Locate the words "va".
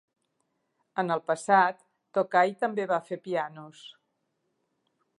2.95-3.01